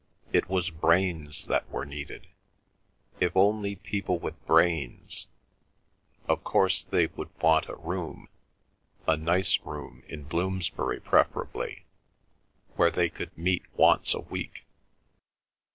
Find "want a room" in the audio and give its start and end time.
7.39-8.27